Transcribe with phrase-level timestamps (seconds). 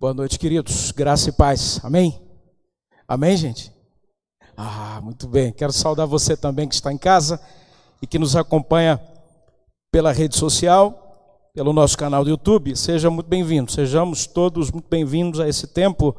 [0.00, 0.92] Boa noite, queridos.
[0.92, 1.78] Graça e paz.
[1.84, 2.18] Amém?
[3.06, 3.70] Amém, gente?
[4.56, 5.52] Ah, muito bem.
[5.52, 7.38] Quero saudar você também que está em casa
[8.00, 8.98] e que nos acompanha
[9.92, 12.74] pela rede social, pelo nosso canal do YouTube.
[12.76, 13.70] Seja muito bem-vindo.
[13.70, 16.16] Sejamos todos muito bem-vindos a esse tempo,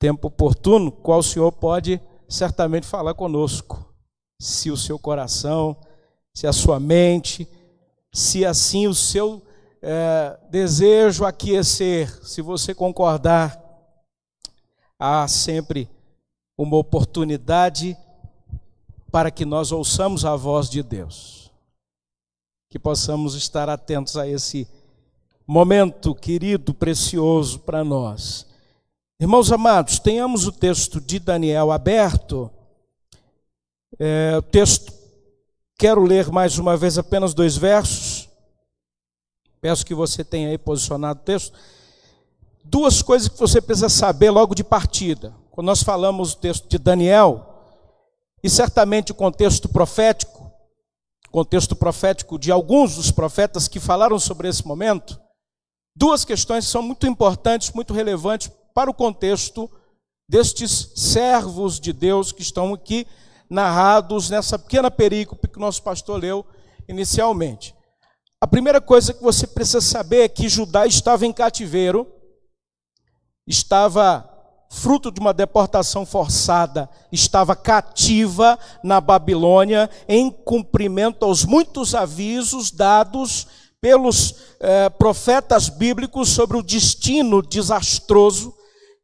[0.00, 3.88] tempo oportuno, qual o Senhor pode certamente falar conosco.
[4.42, 5.76] Se o seu coração,
[6.34, 7.46] se a sua mente,
[8.12, 9.46] se assim o seu
[9.82, 13.60] é, desejo aquecer, se você concordar,
[14.98, 15.88] há sempre
[16.56, 17.96] uma oportunidade
[19.10, 21.52] para que nós ouçamos a voz de Deus,
[22.70, 24.66] que possamos estar atentos a esse
[25.46, 28.46] momento querido, precioso para nós.
[29.20, 32.50] Irmãos amados, tenhamos o texto de Daniel aberto.
[33.98, 34.92] É, o texto,
[35.78, 38.15] quero ler mais uma vez apenas dois versos.
[39.60, 41.56] Peço que você tenha aí posicionado o texto.
[42.64, 45.34] Duas coisas que você precisa saber logo de partida.
[45.50, 47.56] Quando nós falamos o texto de Daniel,
[48.42, 50.50] e certamente o contexto profético,
[51.30, 55.20] contexto profético de alguns dos profetas que falaram sobre esse momento,
[55.96, 59.70] duas questões são muito importantes, muito relevantes para o contexto
[60.28, 63.06] destes servos de Deus que estão aqui
[63.48, 66.44] narrados nessa pequena perícope que nosso pastor leu
[66.88, 67.75] inicialmente.
[68.40, 72.06] A primeira coisa que você precisa saber é que Judá estava em cativeiro,
[73.46, 74.30] estava
[74.70, 83.46] fruto de uma deportação forçada, estava cativa na Babilônia, em cumprimento aos muitos avisos dados
[83.80, 88.54] pelos eh, profetas bíblicos sobre o destino desastroso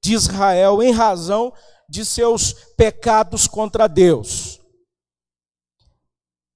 [0.02, 1.54] de Israel em razão
[1.88, 4.60] de seus pecados contra Deus.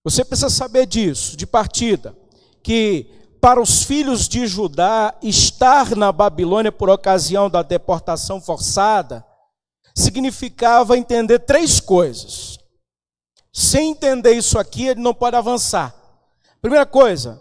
[0.05, 2.26] Você precisa saber disso, de partida
[2.67, 3.07] que
[3.41, 9.25] para os filhos de Judá estar na Babilônia por ocasião da deportação forçada
[9.95, 12.59] significava entender três coisas.
[13.53, 15.95] Sem entender isso aqui, ele não pode avançar.
[16.61, 17.41] Primeira coisa,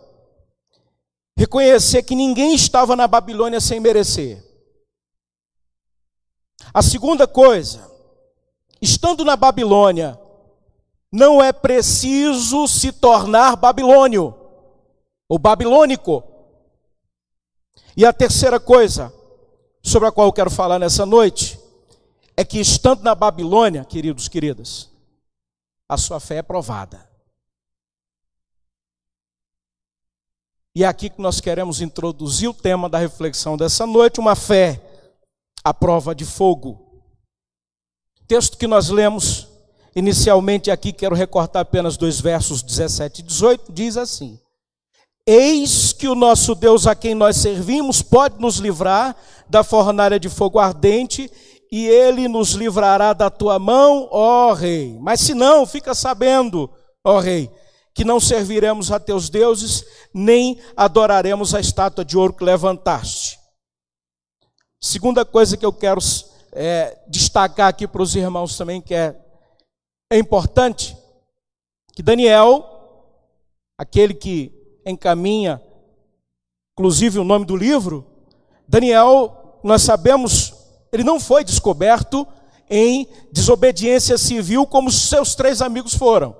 [1.35, 4.45] reconhecer que ninguém estava na Babilônia sem merecer.
[6.71, 7.91] A segunda coisa,
[8.79, 10.19] estando na Babilônia,
[11.11, 14.44] não é preciso se tornar babilônio
[15.27, 16.23] o babilônico.
[17.97, 19.13] E a terceira coisa
[19.81, 21.59] sobre a qual eu quero falar nessa noite
[22.37, 24.89] é que estando na Babilônia, queridos, queridas,
[25.87, 27.09] a sua fé é provada.
[30.75, 34.81] E é aqui que nós queremos introduzir o tema da reflexão dessa noite, uma fé
[35.63, 37.01] à prova de fogo.
[38.27, 39.47] Texto que nós lemos
[39.95, 44.37] inicialmente aqui, quero recortar apenas dois versos 17 e 18, diz assim:
[45.27, 49.15] Eis que o nosso Deus a quem nós servimos pode nos livrar
[49.49, 51.31] da fornalha de fogo ardente
[51.71, 54.95] e ele nos livrará da tua mão, ó rei.
[55.01, 56.69] Mas se não, fica sabendo,
[57.03, 57.51] ó rei,
[57.93, 59.83] que não serviremos a teus deuses,
[60.13, 63.39] nem adoraremos a estátua de ouro que levantaste.
[64.79, 65.99] Segunda coisa que eu quero
[66.51, 69.19] é, destacar aqui para os irmãos também, que é,
[70.11, 70.95] é importante,
[71.95, 72.63] que Daniel,
[73.77, 74.54] aquele que
[74.85, 75.61] encaminha,
[76.73, 78.05] inclusive o nome do livro,
[78.67, 80.53] Daniel, nós sabemos,
[80.91, 82.27] ele não foi descoberto
[82.69, 86.35] em desobediência civil como seus três amigos foram.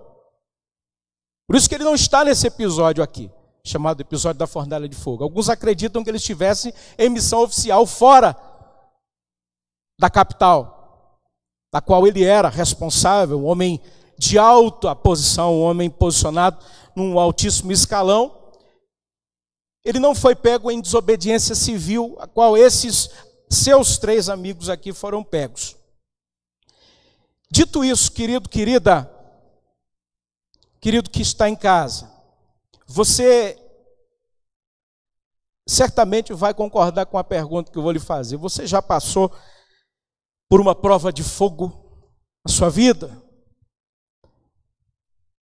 [1.48, 3.32] Por isso que ele não está nesse episódio aqui,
[3.64, 5.24] chamado episódio da fornalha de fogo.
[5.24, 8.36] Alguns acreditam que ele estivesse em missão oficial fora
[10.00, 11.20] da capital,
[11.72, 13.80] da qual ele era responsável, um homem
[14.18, 16.64] de alta posição, um homem posicionado
[16.96, 18.54] num altíssimo escalão.
[19.84, 23.10] Ele não foi pego em desobediência civil, a qual esses
[23.50, 25.76] seus três amigos aqui foram pegos.
[27.52, 29.10] Dito isso, querido, querida,
[30.82, 32.12] querido que está em casa,
[32.88, 33.62] você
[35.68, 38.38] certamente vai concordar com a pergunta que eu vou lhe fazer.
[38.38, 39.32] Você já passou
[40.50, 42.04] por uma prova de fogo
[42.46, 43.25] na sua vida?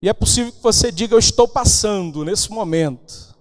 [0.04, 3.34] E é possível que você diga: Eu estou passando nesse momento,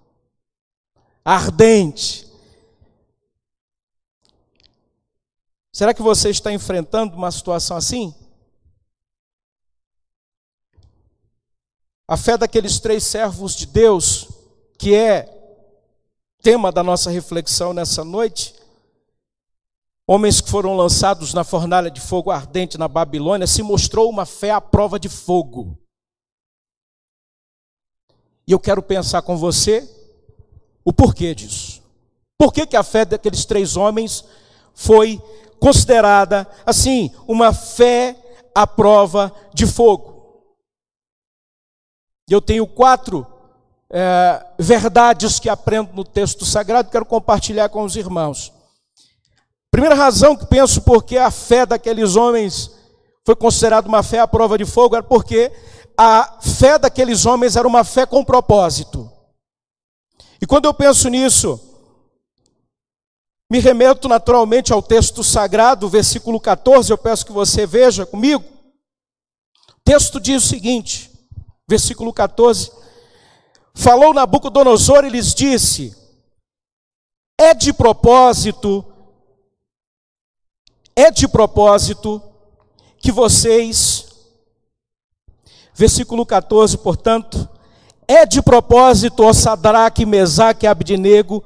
[1.25, 2.25] ardente.
[5.73, 8.15] Será que você está enfrentando uma situação assim?
[12.07, 14.29] A fé daqueles três servos de Deus,
[14.79, 15.27] que é
[16.41, 18.55] tema da nossa reflexão nessa noite,
[20.07, 24.51] homens que foram lançados na fornalha de fogo ardente na Babilônia, se mostrou uma fé
[24.51, 25.82] à prova de fogo.
[28.47, 29.89] E eu quero pensar com você
[30.83, 31.81] o porquê disso.
[32.37, 34.25] Por que, que a fé daqueles três homens
[34.73, 35.21] foi
[35.59, 38.17] considerada, assim, uma fé
[38.53, 40.43] à prova de fogo.
[42.29, 43.25] Eu tenho quatro
[43.89, 48.51] é, verdades que aprendo no texto sagrado, quero compartilhar com os irmãos.
[49.71, 52.71] Primeira razão que penso porque a fé daqueles homens
[53.25, 55.51] foi considerada uma fé à prova de fogo era porque
[56.03, 59.09] a fé daqueles homens era uma fé com propósito.
[60.41, 61.59] E quando eu penso nisso,
[63.49, 68.43] me remeto naturalmente ao texto sagrado, versículo 14, eu peço que você veja comigo.
[69.69, 71.09] O texto diz o seguinte,
[71.69, 72.71] versículo 14:
[73.73, 75.95] Falou Nabucodonosor e lhes disse:
[77.39, 78.83] É de propósito,
[80.95, 82.21] é de propósito
[82.97, 83.92] que vocês,
[85.73, 87.47] versículo 14, portanto,
[88.07, 91.43] é de propósito, ó Sadraque, Mesaque e Abdinego,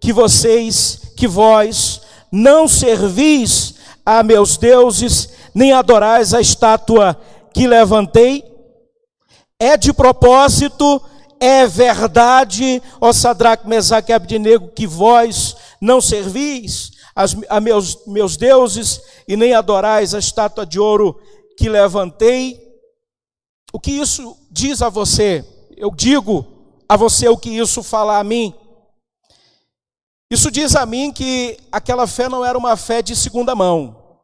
[0.00, 3.74] que vocês, que vós, não servis
[4.04, 7.18] a meus deuses, nem adorais a estátua
[7.52, 8.44] que levantei?
[9.58, 11.00] É de propósito,
[11.38, 16.92] é verdade, ó Sadraque, Mesaque e Abdinego, que vós não servis
[17.48, 21.20] a meus, meus deuses e nem adorais a estátua de ouro
[21.56, 22.71] que levantei.
[23.72, 25.44] O que isso diz a você?
[25.76, 26.46] Eu digo
[26.88, 28.54] a você o que isso fala a mim.
[30.30, 34.20] Isso diz a mim que aquela fé não era uma fé de segunda mão.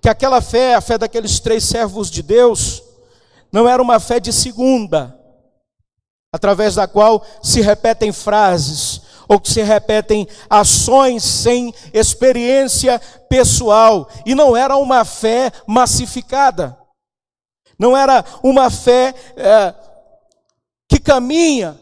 [0.00, 2.82] Que aquela fé, a fé daqueles três servos de Deus,
[3.52, 5.18] não era uma fé de segunda,
[6.32, 12.98] através da qual se repetem frases, ou que se repetem ações sem experiência
[13.28, 16.79] pessoal, e não era uma fé massificada,
[17.80, 19.74] não era uma fé é,
[20.86, 21.80] que caminha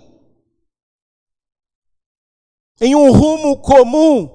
[2.81, 4.31] em um rumo comum,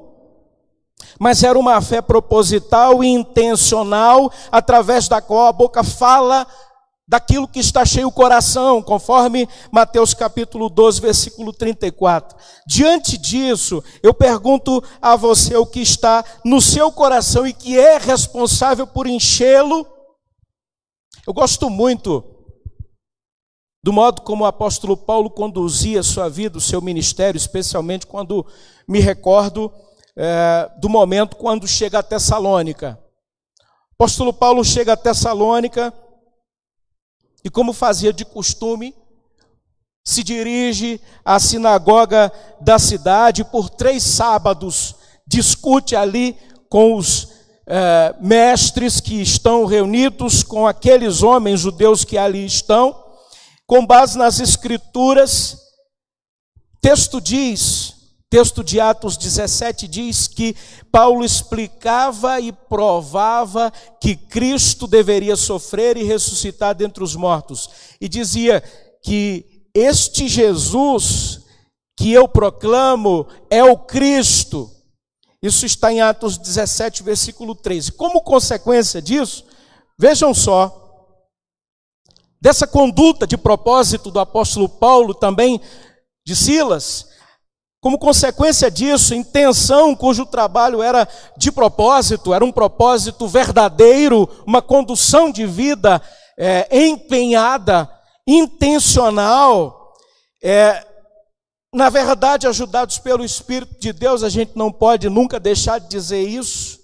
[1.17, 6.45] mas era uma fé proposital e intencional, através da qual a boca fala
[7.07, 12.37] daquilo que está cheio o coração, conforme Mateus capítulo 12, versículo 34.
[12.67, 17.97] Diante disso, eu pergunto a você o que está no seu coração e que é
[17.97, 19.92] responsável por enchê-lo.
[21.25, 22.21] Eu gosto muito
[23.81, 28.45] do modo como o apóstolo Paulo conduzia a sua vida, o seu ministério, especialmente quando
[28.85, 29.73] me recordo
[30.17, 32.99] é, do momento quando chega a Tessalônica.
[33.91, 35.93] O apóstolo Paulo chega a Tessalônica
[37.41, 38.93] e, como fazia de costume,
[40.05, 46.37] se dirige à sinagoga da cidade por três sábados, discute ali
[46.69, 53.03] com os é, mestres que estão reunidos, com aqueles homens judeus que ali estão,
[53.65, 55.57] com base nas escrituras.
[56.81, 57.95] Texto diz,
[58.29, 60.55] texto de Atos 17 diz que
[60.91, 63.71] Paulo explicava e provava
[64.01, 67.69] que Cristo deveria sofrer e ressuscitar dentre os mortos.
[68.01, 68.61] E dizia
[69.01, 71.41] que este Jesus
[71.97, 74.69] que eu proclamo é o Cristo.
[75.43, 77.91] Isso está em Atos 17, versículo 13.
[77.91, 79.45] Como consequência disso,
[79.99, 80.79] vejam só,
[82.41, 85.59] dessa conduta de propósito do apóstolo Paulo, também
[86.25, 87.09] de Silas,
[87.81, 91.05] como consequência disso, intenção cujo trabalho era
[91.35, 96.01] de propósito, era um propósito verdadeiro, uma condução de vida
[96.39, 97.91] é, empenhada,
[98.25, 99.91] intencional,
[100.41, 100.92] é,
[101.73, 106.21] na verdade, ajudados pelo Espírito de Deus, a gente não pode nunca deixar de dizer
[106.21, 106.83] isso.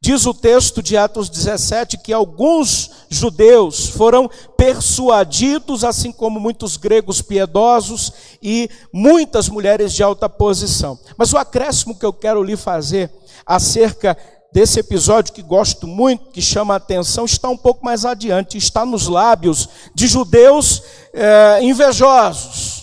[0.00, 7.22] Diz o texto de Atos 17 que alguns judeus foram persuadidos, assim como muitos gregos
[7.22, 8.12] piedosos
[8.42, 10.98] e muitas mulheres de alta posição.
[11.16, 13.10] Mas o acréscimo que eu quero lhe fazer
[13.46, 14.14] acerca
[14.52, 18.86] desse episódio que gosto muito, que chama a atenção, está um pouco mais adiante, está
[18.86, 22.73] nos lábios de judeus é, invejosos,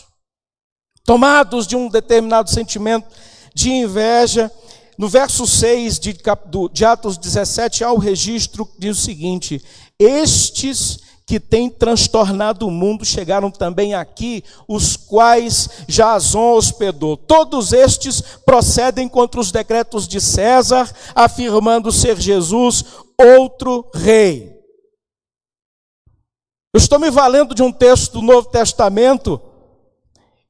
[1.11, 3.05] tomados de um determinado sentimento
[3.53, 4.49] de inveja
[4.97, 6.17] no verso 6 de,
[6.71, 9.61] de Atos 17, há o registro diz o seguinte:
[9.99, 17.17] Estes que têm transtornado o mundo chegaram também aqui, os quais Jason hospedou.
[17.17, 22.85] Todos estes procedem contra os decretos de César, afirmando ser Jesus
[23.19, 24.49] outro rei.
[26.73, 29.50] Eu estou me valendo de um texto do Novo Testamento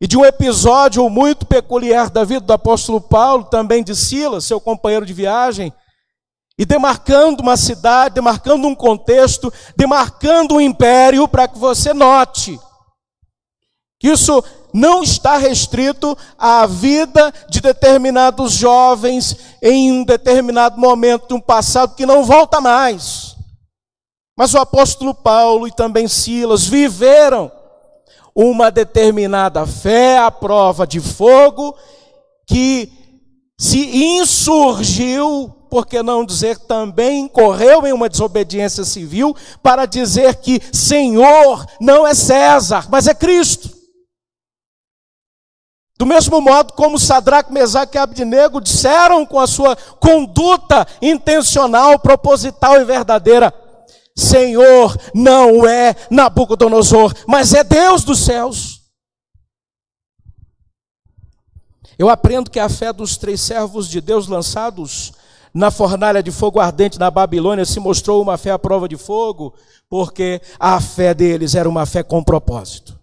[0.02, 4.60] e de um episódio muito peculiar da vida do apóstolo Paulo, também de Silas, seu
[4.60, 5.72] companheiro de viagem,
[6.58, 12.60] e demarcando uma cidade, demarcando um contexto, demarcando um império, para que você note
[14.00, 14.44] que isso
[14.74, 21.94] não está restrito à vida de determinados jovens em um determinado momento de um passado
[21.94, 23.36] que não volta mais.
[24.36, 27.52] Mas o apóstolo Paulo e também Silas viveram
[28.36, 31.76] uma determinada fé à prova de fogo
[32.48, 32.92] que
[33.58, 40.60] se insurgiu, por que não dizer também correu em uma desobediência civil, para dizer que
[40.74, 43.82] Senhor não é César, mas é Cristo.
[46.02, 52.82] Do mesmo modo como Sadraque, Mesaque e Abdinego disseram com a sua conduta intencional, proposital
[52.82, 53.54] e verdadeira,
[54.16, 58.82] Senhor não é Nabucodonosor, mas é Deus dos céus.
[61.98, 65.14] Eu aprendo que a fé dos três servos de Deus lançados
[65.54, 69.54] na fornalha de fogo ardente na Babilônia se mostrou uma fé à prova de fogo,
[69.90, 73.00] porque a fé deles era uma fé com propósito.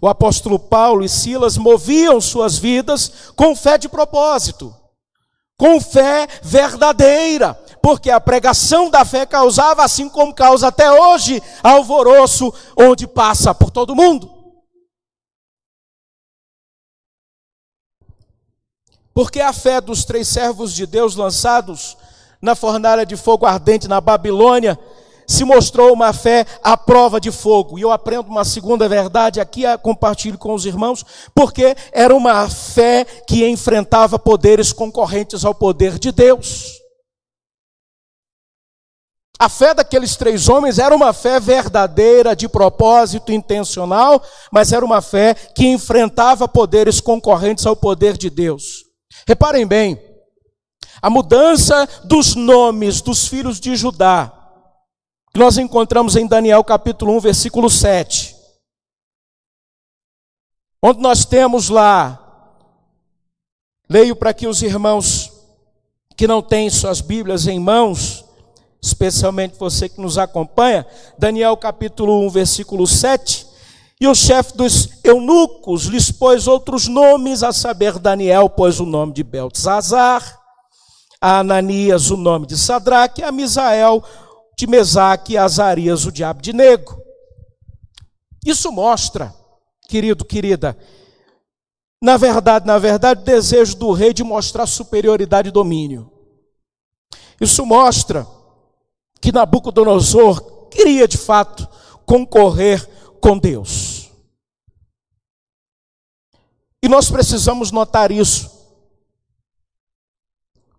[0.00, 4.74] O apóstolo Paulo e Silas moviam suas vidas com fé de propósito,
[5.58, 12.52] com fé verdadeira, porque a pregação da fé causava, assim como causa até hoje, alvoroço
[12.76, 14.28] onde passa por todo mundo.
[19.14, 21.96] Porque a fé dos três servos de Deus lançados
[22.42, 24.76] na fornalha de fogo ardente na Babilônia
[25.24, 27.78] se mostrou uma fé à prova de fogo.
[27.78, 32.50] E eu aprendo uma segunda verdade aqui, a compartilho com os irmãos, porque era uma
[32.50, 36.84] fé que enfrentava poderes concorrentes ao poder de Deus.
[39.38, 45.02] A fé daqueles três homens era uma fé verdadeira, de propósito intencional, mas era uma
[45.02, 48.86] fé que enfrentava poderes concorrentes ao poder de Deus.
[49.28, 50.00] Reparem bem,
[51.02, 54.32] a mudança dos nomes dos filhos de Judá,
[55.32, 58.34] que nós encontramos em Daniel capítulo 1, versículo 7.
[60.82, 62.22] Onde nós temos lá,
[63.88, 65.30] leio para que os irmãos
[66.16, 68.25] que não têm suas Bíblias em mãos,
[68.82, 70.86] especialmente você que nos acompanha,
[71.18, 73.46] Daniel capítulo 1, versículo 7,
[74.00, 79.12] e o chefe dos eunucos lhes pôs outros nomes, a saber, Daniel pôs o nome
[79.12, 80.38] de Beltzazar,
[81.20, 84.04] a Ananias o nome de Sadraque, a Misael
[84.58, 86.96] de Mesaque e a Azarias o diabo de Nego.
[88.44, 89.34] Isso mostra,
[89.88, 90.76] querido, querida,
[92.02, 96.12] na verdade, na verdade, o desejo do rei de mostrar superioridade e domínio.
[97.40, 98.26] Isso mostra
[99.20, 101.68] que Nabucodonosor queria de fato
[102.04, 102.86] concorrer
[103.20, 104.10] com Deus.
[106.82, 108.56] E nós precisamos notar isso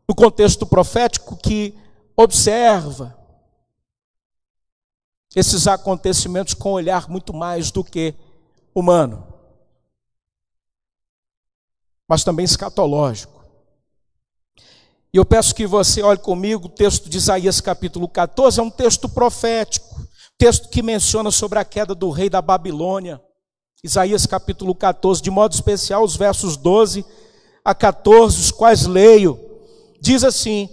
[0.07, 1.77] no contexto profético que
[2.15, 3.17] observa
[5.35, 8.15] esses acontecimentos com um olhar muito mais do que
[8.73, 9.27] humano,
[12.07, 13.36] mas também escatológico.
[15.17, 18.69] E eu peço que você olhe comigo o texto de Isaías capítulo 14, é um
[18.69, 20.07] texto profético
[20.37, 23.19] texto que menciona sobre a queda do rei da Babilônia,
[23.83, 27.03] Isaías capítulo 14, de modo especial os versos 12
[27.65, 29.39] a 14, os quais leio,
[29.99, 30.69] diz assim: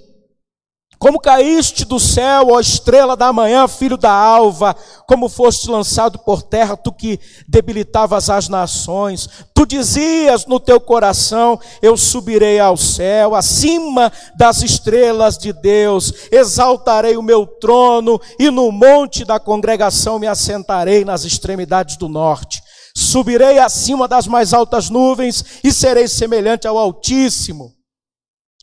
[1.05, 4.75] como caíste do céu, ó estrela da manhã, filho da alva,
[5.07, 11.61] como foste lançado por terra, tu que debilitavas as nações, tu dizias no teu coração:
[11.83, 18.73] Eu subirei ao céu, acima das estrelas de Deus, exaltarei o meu trono, e no
[18.73, 22.63] monte da congregação me assentarei nas extremidades do norte.
[22.97, 27.74] Subirei acima das mais altas nuvens e serei semelhante ao Altíssimo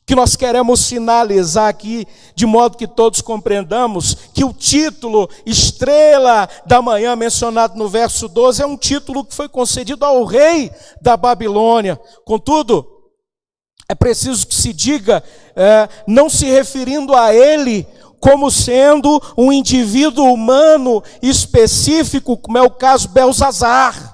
[0.04, 6.82] que nós queremos sinalizar aqui, de modo que todos compreendamos que o título Estrela da
[6.82, 12.00] Manhã, mencionado no verso 12, é um título que foi concedido ao rei da Babilônia.
[12.24, 12.86] Contudo,
[13.88, 15.22] é preciso que se diga,
[15.54, 17.86] é, não se referindo a ele
[18.18, 24.11] como sendo um indivíduo humano específico, como é o caso Belzazar.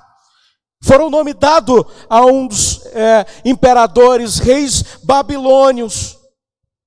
[0.80, 2.48] Foram nome dado a um
[2.92, 6.16] é, imperadores, reis babilônios,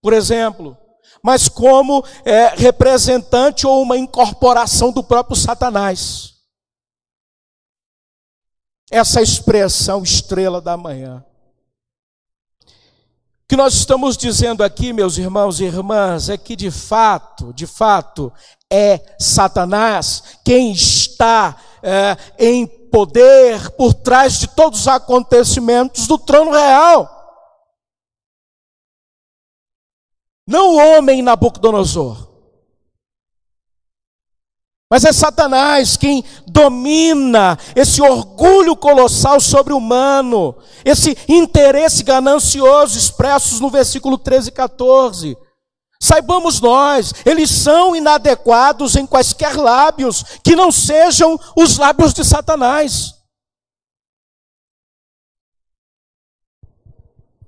[0.01, 0.77] por exemplo,
[1.21, 6.31] mas como é, representante ou uma incorporação do próprio Satanás.
[8.89, 11.23] Essa expressão estrela da manhã.
[12.65, 17.67] O que nós estamos dizendo aqui, meus irmãos e irmãs, é que de fato, de
[17.67, 18.31] fato,
[18.71, 26.51] é Satanás quem está é, em poder por trás de todos os acontecimentos do trono
[26.51, 27.09] real.
[30.47, 32.29] Não o homem Nabucodonosor.
[34.91, 43.61] Mas é Satanás quem domina esse orgulho colossal sobre o humano, esse interesse ganancioso expressos
[43.61, 45.37] no versículo 13 e 14.
[46.03, 53.13] Saibamos nós, eles são inadequados em quaisquer lábios que não sejam os lábios de Satanás.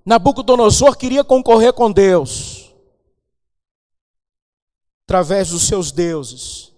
[0.05, 2.72] Nabucodonosor queria concorrer com Deus,
[5.07, 6.74] através dos seus deuses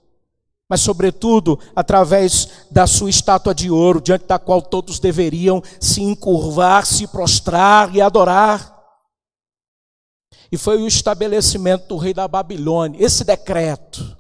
[0.68, 6.86] mas, sobretudo, através da sua estátua de ouro, diante da qual todos deveriam se encurvar,
[6.86, 8.75] se prostrar e adorar.
[10.52, 14.18] E foi o estabelecimento do rei da Babilônia, esse decreto,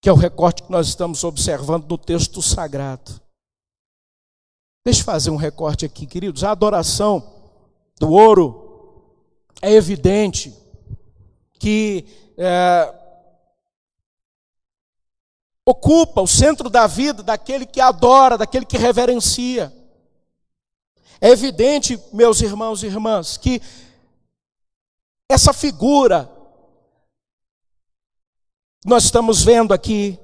[0.00, 3.20] que é o recorte que nós estamos observando no texto sagrado.
[4.84, 6.44] Deixa eu fazer um recorte aqui, queridos.
[6.44, 7.32] A adoração
[7.98, 9.10] do ouro
[9.62, 10.54] é evidente
[11.58, 12.06] que.
[12.36, 13.04] É,
[15.64, 19.72] ocupa o centro da vida daquele que adora, daquele que reverencia.
[21.20, 23.62] É evidente, meus irmãos e irmãs, que
[25.28, 26.30] essa figura.
[28.84, 30.18] Nós estamos vendo aqui,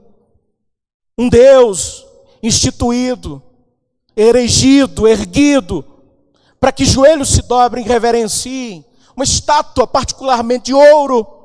[1.17, 2.07] um Deus
[2.43, 3.43] instituído,
[4.17, 5.85] erigido, erguido,
[6.59, 8.85] para que joelhos se dobrem e reverenciem,
[9.17, 11.41] uma estátua particularmente de ouro,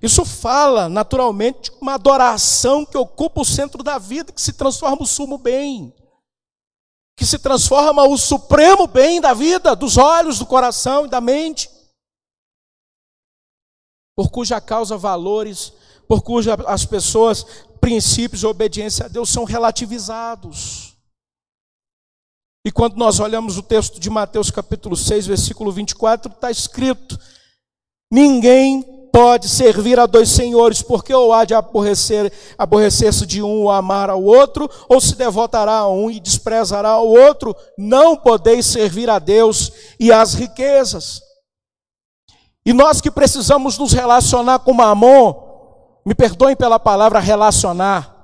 [0.00, 5.02] Isso fala naturalmente de uma adoração que ocupa o centro da vida, que se transforma
[5.02, 5.92] o sumo bem,
[7.18, 11.68] que se transforma o supremo bem da vida, dos olhos, do coração e da mente,
[14.16, 15.72] por cuja causa valores,
[16.06, 17.44] por cuja as pessoas,
[17.80, 20.96] princípios de obediência a Deus são relativizados.
[22.64, 27.18] E quando nós olhamos o texto de Mateus capítulo 6, versículo 24, está escrito:
[28.12, 33.70] ninguém pode servir a dois senhores, porque ou há de aborrecer, aborrecer-se de um ou
[33.70, 39.10] amar ao outro, ou se devotará a um e desprezará ao outro, não podeis servir
[39.10, 41.20] a Deus e às riquezas.
[42.64, 45.34] E nós que precisamos nos relacionar com Mamon,
[46.04, 48.18] me perdoem pela palavra relacionar,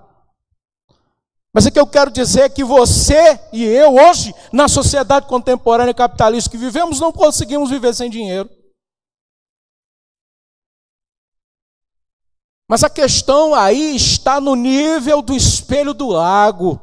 [1.55, 5.94] mas o que eu quero dizer é que você e eu, hoje, na sociedade contemporânea
[5.94, 8.51] capitalista que vivemos, não conseguimos viver sem dinheiro.
[12.66, 16.81] Mas a questão aí está no nível do espelho do lago,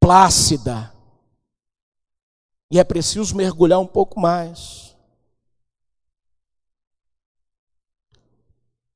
[0.00, 0.92] plácida.
[2.70, 4.96] E é preciso mergulhar um pouco mais.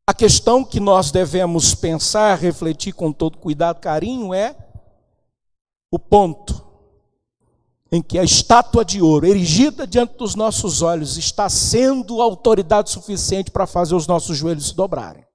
[0.07, 4.57] A questão que nós devemos pensar, refletir com todo cuidado, carinho, é
[5.91, 6.72] o ponto
[7.93, 13.51] em que a estátua de ouro, erigida diante dos nossos olhos, está sendo autoridade suficiente
[13.51, 15.27] para fazer os nossos joelhos se dobrarem.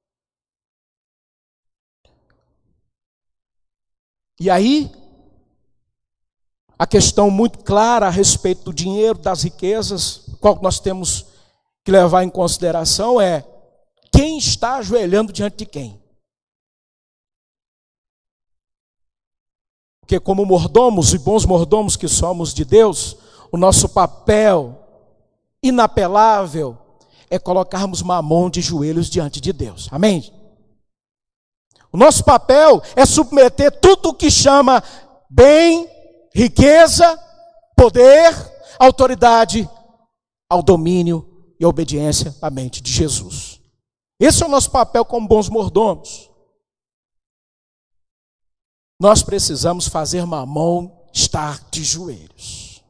[4.39, 4.91] E aí,
[6.80, 11.28] a questão muito clara a respeito do dinheiro, das riquezas, qual nós temos
[11.86, 13.46] que levar em consideração é
[14.12, 16.02] quem está ajoelhando diante de quem.
[20.08, 23.17] Porque, como mordomos e bons mordomos que somos de Deus,
[23.52, 24.82] o nosso papel
[25.62, 26.78] inapelável
[27.30, 29.89] é colocarmos mamão de joelhos diante de Deus.
[29.91, 30.32] Amém?
[31.91, 34.82] O nosso papel é submeter tudo o que chama
[35.30, 35.89] bem,
[36.34, 37.20] riqueza,
[37.76, 38.34] poder,
[38.80, 39.70] autoridade
[40.50, 43.60] ao domínio e obediência à mente de Jesus.
[44.17, 46.27] Esse é o nosso papel como bons mordomos.
[49.00, 52.84] Nós precisamos fazer mamão estar de joelhos.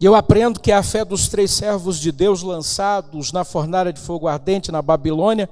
[0.00, 4.00] E eu aprendo que a fé dos três servos de Deus lançados na fornalha de
[4.00, 5.48] fogo ardente na Babilônia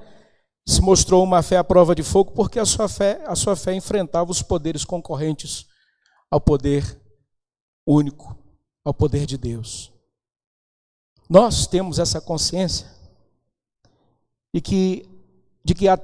[0.67, 3.75] se mostrou uma fé à prova de fogo, porque a sua fé, a sua fé
[3.75, 5.67] enfrentava os poderes concorrentes
[6.31, 6.99] ao poder
[7.87, 8.37] único,
[8.85, 9.93] ao poder de Deus.
[11.29, 12.87] Nós temos essa consciência
[14.53, 15.18] e que
[15.69, 15.99] de que há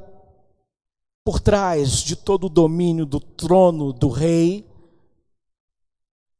[1.25, 4.71] por trás de todo o domínio do trono do rei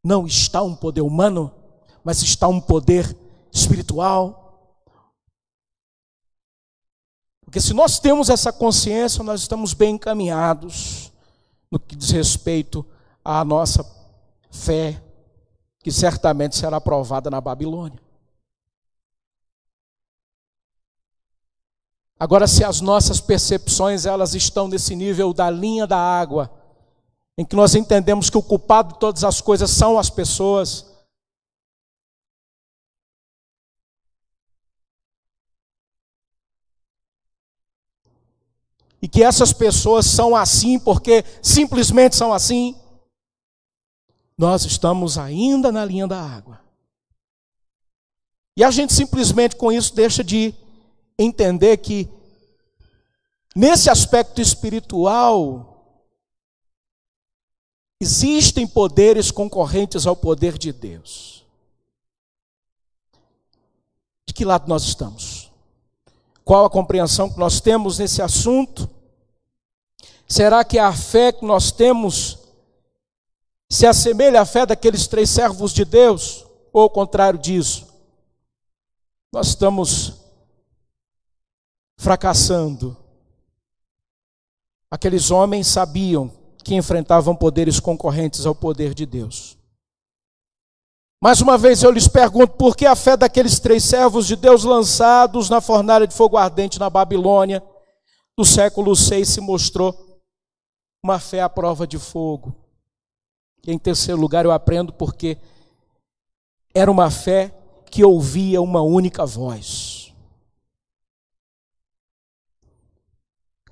[0.05, 1.51] não está um poder humano,
[2.05, 3.17] mas está um poder
[3.51, 4.77] espiritual.
[7.47, 11.11] Porque se nós temos essa consciência, nós estamos bem encaminhados
[11.71, 12.85] no que diz respeito
[13.25, 13.83] à nossa
[14.51, 15.03] fé,
[15.81, 18.04] que certamente será provada na Babilônia.
[22.19, 26.51] Agora, se as nossas percepções elas estão nesse nível da linha da água,
[27.37, 30.87] em que nós entendemos que o culpado de todas as coisas são as pessoas,
[39.03, 42.75] e que essas pessoas são assim porque simplesmente são assim,
[44.39, 46.61] nós estamos ainda na linha da água.
[48.57, 50.55] E a gente simplesmente com isso deixa de
[51.19, 52.09] entender que,
[53.55, 55.75] nesse aspecto espiritual,
[58.01, 61.45] existem poderes concorrentes ao poder de Deus.
[64.27, 65.51] De que lado nós estamos?
[66.45, 68.91] Qual a compreensão que nós temos nesse assunto?
[70.29, 72.39] Será que a fé que nós temos
[73.71, 76.45] se assemelha à fé daqueles três servos de Deus?
[76.73, 77.87] Ou ao contrário disso?
[79.33, 80.24] Nós estamos
[82.05, 82.95] fracassando.
[84.91, 86.31] Aqueles homens sabiam
[86.63, 89.57] que enfrentavam poderes concorrentes ao poder de Deus.
[91.21, 94.65] Mais uma vez eu lhes pergunto: por que a fé daqueles três servos de Deus
[94.65, 97.63] lançados na fornalha de fogo ardente na Babilônia,
[98.37, 100.21] do século VI, se mostrou
[101.03, 102.55] uma fé à prova de fogo?
[103.67, 105.39] E em terceiro lugar, eu aprendo porque
[106.75, 107.55] era uma fé
[107.91, 109.94] que ouvia uma única voz.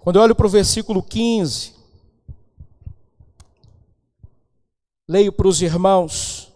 [0.03, 1.75] Quando eu olho para o versículo 15,
[5.09, 6.53] leio para os irmãos: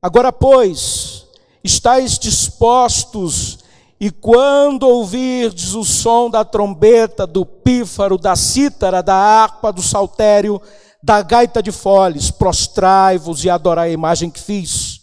[0.00, 1.26] Agora, pois,
[1.62, 3.58] estáis dispostos,
[4.00, 10.58] e quando ouvirdes o som da trombeta, do pífaro, da cítara, da harpa, do saltério,
[11.02, 15.02] da gaita de foles, prostrai-vos e adorai a imagem que fiz.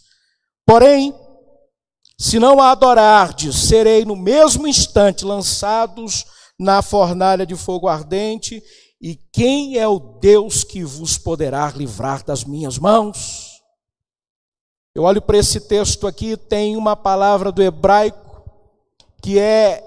[0.66, 1.14] Porém,
[2.18, 8.62] se não a adorardes, serei no mesmo instante lançados na fornalha de fogo ardente,
[9.00, 13.60] e quem é o Deus que vos poderá livrar das minhas mãos?
[14.94, 18.48] Eu olho para esse texto aqui, tem uma palavra do hebraico
[19.20, 19.82] que é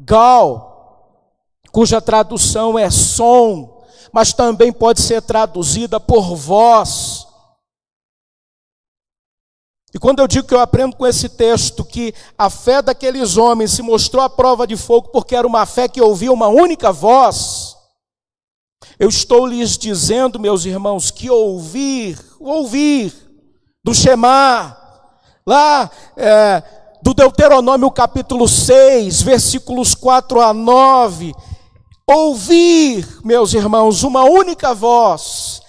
[0.00, 1.36] gal,
[1.70, 7.25] cuja tradução é som, mas também pode ser traduzida por voz.
[9.96, 13.72] E quando eu digo que eu aprendo com esse texto que a fé daqueles homens
[13.72, 17.74] se mostrou à prova de fogo porque era uma fé que ouvia uma única voz,
[18.98, 23.10] eu estou lhes dizendo, meus irmãos, que ouvir, ouvir
[23.82, 24.76] do Shema,
[25.46, 26.62] lá é,
[27.02, 31.34] do Deuteronômio capítulo 6, versículos 4 a 9,
[32.06, 35.62] ouvir, meus irmãos, uma única voz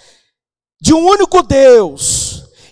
[0.82, 2.27] de um único Deus.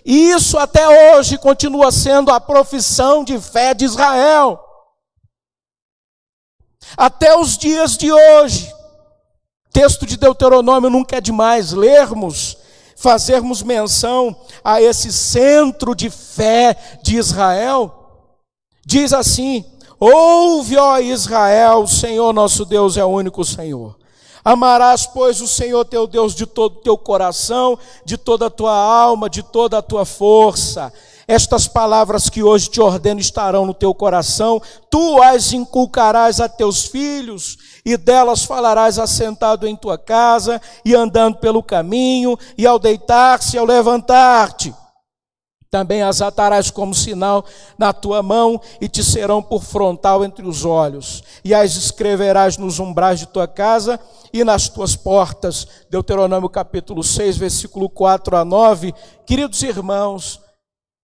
[0.08, 4.64] E isso até hoje continua sendo a profissão de fé de Israel.
[6.96, 8.72] Até os dias de hoje.
[9.72, 12.56] Texto de Deuteronômio nunca é demais lermos,
[12.96, 18.30] fazermos menção a esse centro de fé de Israel.
[18.86, 19.64] Diz assim:
[19.98, 23.98] Ouve, ó Israel, o Senhor nosso Deus é o único Senhor.
[24.46, 28.72] Amarás, pois, o Senhor teu Deus de todo o teu coração, de toda a tua
[28.72, 30.92] alma, de toda a tua força.
[31.26, 36.84] Estas palavras que hoje te ordeno estarão no teu coração, tu as inculcarás a teus
[36.84, 43.58] filhos, e delas falarás assentado em tua casa, e andando pelo caminho, e ao deitar-se,
[43.58, 44.72] ao levantar-te
[45.76, 47.44] também as atarás como sinal
[47.76, 51.22] na tua mão e te serão por frontal entre os olhos.
[51.44, 54.00] E as escreverás nos umbrais de tua casa
[54.32, 55.68] e nas tuas portas.
[55.90, 58.94] Deuteronômio capítulo 6, versículo 4 a 9.
[59.26, 60.40] Queridos irmãos,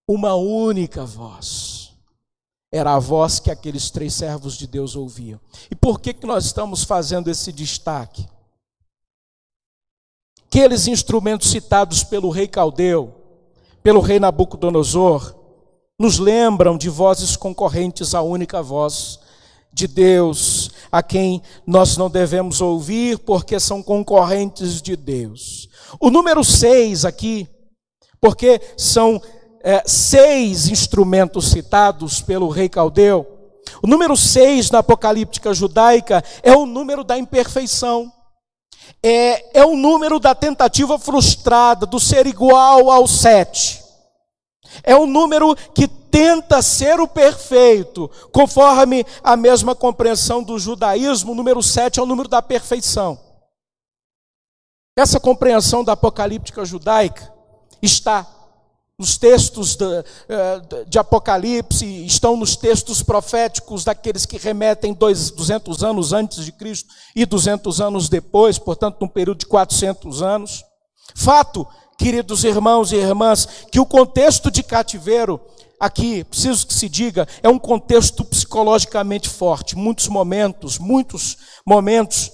[0.08, 1.92] uma única voz.
[2.72, 5.38] Era a voz que aqueles três servos de Deus ouviam.
[5.70, 8.26] E por que, que nós estamos fazendo esse destaque?
[10.46, 13.21] Aqueles instrumentos citados pelo rei Caldeu,
[13.82, 15.34] pelo rei Nabucodonosor,
[15.98, 19.20] nos lembram de vozes concorrentes à única voz
[19.72, 25.68] de Deus, a quem nós não devemos ouvir porque são concorrentes de Deus.
[25.98, 27.48] O número seis aqui,
[28.20, 29.20] porque são
[29.62, 33.26] é, seis instrumentos citados pelo rei Caldeu.
[33.82, 38.12] O número seis na apocalíptica judaica é o número da imperfeição
[39.02, 43.82] é, é o número da tentativa frustrada, do ser igual ao sete.
[44.82, 51.34] É o número que tenta ser o perfeito, conforme a mesma compreensão do judaísmo, o
[51.34, 53.18] número sete é o número da perfeição.
[54.96, 57.32] Essa compreensão da apocalíptica judaica
[57.80, 58.26] está
[59.02, 59.84] nos textos de,
[60.28, 66.52] eh, de, Apocalipse, estão nos textos proféticos daqueles que remetem dois, 200 anos antes de
[66.52, 70.64] Cristo e 200 anos depois, portanto, num período de 400 anos.
[71.16, 71.66] Fato,
[71.98, 75.40] queridos irmãos e irmãs, que o contexto de cativeiro
[75.80, 79.76] aqui, preciso que se diga, é um contexto psicologicamente forte.
[79.76, 82.30] Muitos momentos, muitos momentos,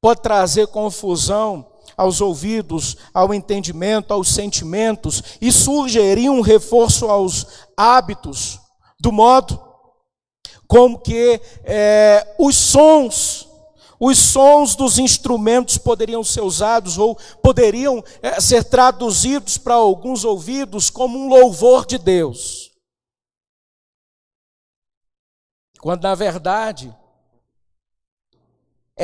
[0.00, 8.58] pode trazer confusão aos ouvidos, ao entendimento, aos sentimentos, e sugerir um reforço aos hábitos,
[9.00, 9.74] do modo
[10.66, 13.48] como que é, os sons,
[14.00, 20.90] os sons dos instrumentos poderiam ser usados ou poderiam é, ser traduzidos para alguns ouvidos
[20.90, 22.72] como um louvor de Deus.
[25.80, 26.94] Quando na verdade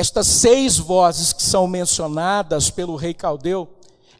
[0.01, 3.69] estas seis vozes que são mencionadas pelo rei Caldeu,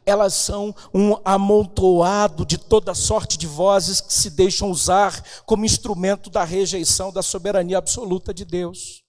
[0.06, 6.30] elas são um amontoado de toda sorte de vozes que se deixam usar como instrumento
[6.30, 9.02] da rejeição da soberania absoluta de Deus.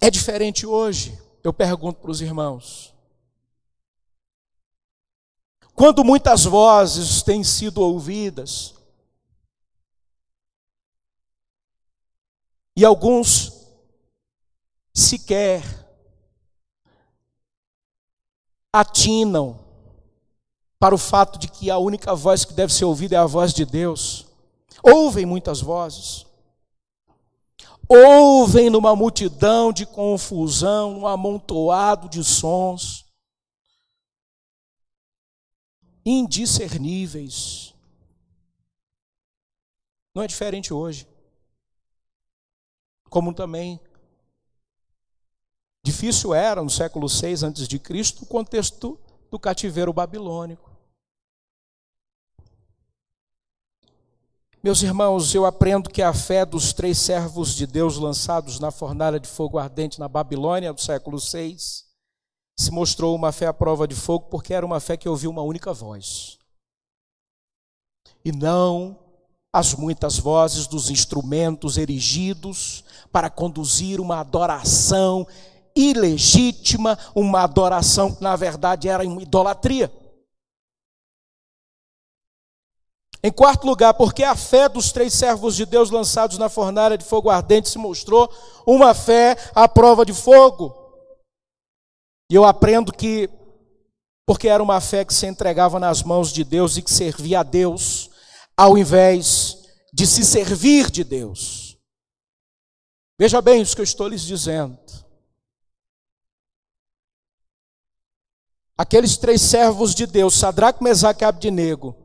[0.00, 2.94] É diferente hoje, eu pergunto para os irmãos.
[5.74, 8.79] Quando muitas vozes têm sido ouvidas,
[12.80, 13.68] E alguns
[14.94, 15.62] sequer
[18.72, 19.62] atinam
[20.78, 23.52] para o fato de que a única voz que deve ser ouvida é a voz
[23.52, 24.26] de Deus.
[24.82, 26.24] Ouvem muitas vozes.
[27.86, 33.04] Ouvem numa multidão de confusão, um amontoado de sons
[36.02, 37.74] indiscerníveis.
[40.14, 41.09] Não é diferente hoje
[43.10, 43.80] como também
[45.84, 48.14] difícil era no século VI a.C.
[48.22, 48.98] o contexto
[49.30, 50.70] do cativeiro babilônico.
[54.62, 59.18] Meus irmãos, eu aprendo que a fé dos três servos de Deus lançados na fornalha
[59.18, 61.56] de fogo ardente na Babilônia do século VI
[62.58, 65.40] se mostrou uma fé à prova de fogo porque era uma fé que ouviu uma
[65.40, 66.38] única voz.
[68.22, 68.98] E não
[69.52, 75.26] as muitas vozes dos instrumentos erigidos para conduzir uma adoração
[75.74, 79.92] ilegítima, uma adoração que na verdade era uma idolatria.
[83.22, 87.04] Em quarto lugar, porque a fé dos três servos de Deus lançados na fornalha de
[87.04, 88.32] fogo ardente se mostrou
[88.66, 90.74] uma fé à prova de fogo.
[92.30, 93.28] E eu aprendo que,
[94.26, 97.42] porque era uma fé que se entregava nas mãos de Deus e que servia a
[97.42, 98.09] Deus,
[98.60, 99.56] ao invés
[99.90, 101.78] de se servir de Deus.
[103.18, 104.78] Veja bem isso que eu estou lhes dizendo.
[108.76, 111.96] Aqueles três servos de Deus, Sadraque, Mesaque e Abdinego,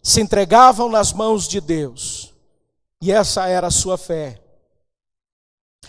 [0.00, 2.32] se entregavam nas mãos de Deus.
[3.00, 4.40] E essa era a sua fé.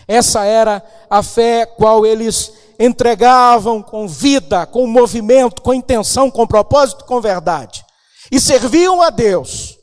[0.08, 7.04] Essa era a fé qual eles entregavam com vida, com movimento, com intenção, com propósito,
[7.04, 7.86] com verdade.
[8.32, 9.73] E serviam a Deus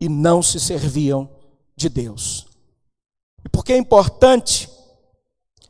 [0.00, 1.28] e não se serviam
[1.76, 2.46] de Deus.
[3.44, 4.68] E por que é importante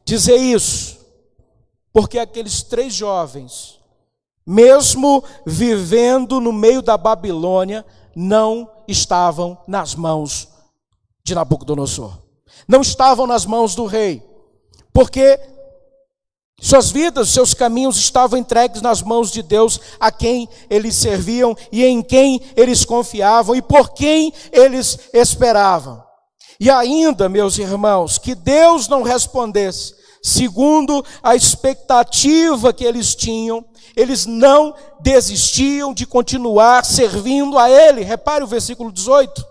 [0.04, 1.00] dizer isso?
[1.92, 3.78] Porque aqueles três jovens,
[4.46, 10.48] mesmo vivendo no meio da Babilônia, não estavam nas mãos
[11.24, 12.18] de Nabucodonosor.
[12.66, 14.22] Não estavam nas mãos do rei.
[14.92, 15.38] Porque
[16.60, 21.84] suas vidas, seus caminhos estavam entregues nas mãos de Deus, a quem eles serviam e
[21.84, 26.02] em quem eles confiavam e por quem eles esperavam.
[26.60, 33.64] E ainda, meus irmãos, que Deus não respondesse segundo a expectativa que eles tinham,
[33.96, 38.02] eles não desistiam de continuar servindo a Ele.
[38.02, 39.49] Repare o versículo 18.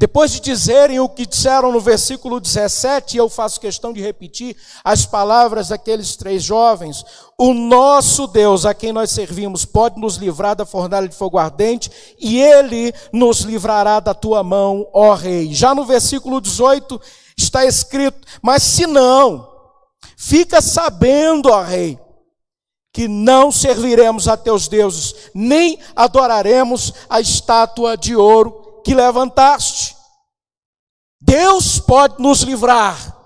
[0.00, 5.04] Depois de dizerem o que disseram no versículo 17, eu faço questão de repetir as
[5.04, 7.04] palavras daqueles três jovens:
[7.36, 11.92] O nosso Deus, a quem nós servimos, pode nos livrar da fornalha de fogo ardente,
[12.18, 15.52] e ele nos livrará da tua mão, ó Rei.
[15.52, 16.98] Já no versículo 18
[17.36, 19.46] está escrito: Mas se não,
[20.16, 21.98] fica sabendo, ó Rei,
[22.90, 29.96] que não serviremos a teus deuses, nem adoraremos a estátua de ouro que levantaste.
[31.20, 33.16] Deus pode nos livrar,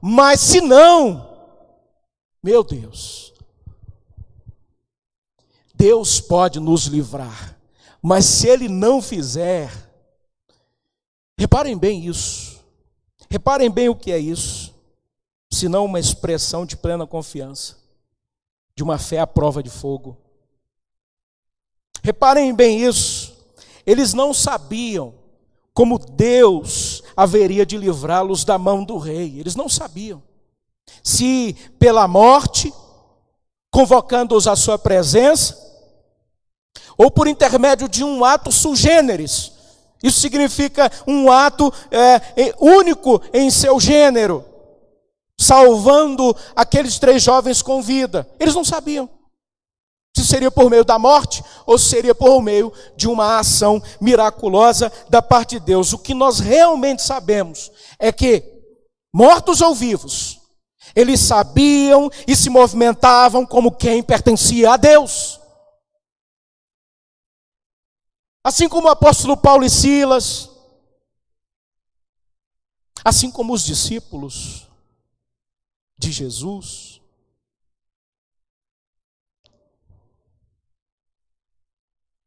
[0.00, 1.36] mas se não,
[2.42, 3.32] meu Deus,
[5.74, 7.58] Deus pode nos livrar,
[8.00, 9.70] mas se Ele não fizer,
[11.38, 12.58] reparem bem isso,
[13.28, 14.74] reparem bem o que é isso,
[15.52, 17.76] senão uma expressão de plena confiança,
[18.74, 20.16] de uma fé à prova de fogo.
[22.02, 23.21] Reparem bem isso,
[23.86, 25.14] eles não sabiam
[25.74, 29.38] como Deus haveria de livrá-los da mão do rei.
[29.38, 30.22] Eles não sabiam.
[31.02, 32.72] Se pela morte,
[33.70, 35.58] convocando-os à sua presença,
[36.96, 39.52] ou por intermédio de um ato sugêneres.
[40.02, 44.44] Isso significa um ato é, único em seu gênero,
[45.40, 48.28] salvando aqueles três jovens com vida.
[48.38, 49.08] Eles não sabiam
[50.14, 54.92] se seria por meio da morte ou se seria por meio de uma ação miraculosa
[55.08, 55.92] da parte de Deus.
[55.92, 58.44] O que nós realmente sabemos é que,
[59.12, 60.40] mortos ou vivos,
[60.94, 65.40] eles sabiam e se movimentavam como quem pertencia a Deus.
[68.44, 70.50] Assim como o apóstolo Paulo e Silas,
[73.04, 74.68] assim como os discípulos
[75.96, 76.91] de Jesus,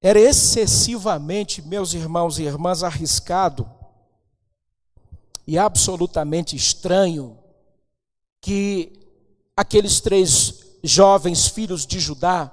[0.08, 3.68] era excessivamente, meus irmãos e irmãs, arriscado
[5.48, 7.36] e absolutamente estranho
[8.40, 8.94] que
[9.58, 12.52] aqueles três jovens filhos de Judá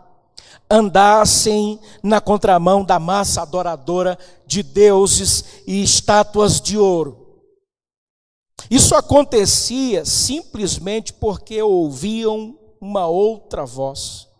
[0.70, 7.44] andassem na contramão da massa adoradora de deuses e estátuas de ouro.
[8.70, 14.31] Isso acontecia simplesmente porque ouviam uma outra voz.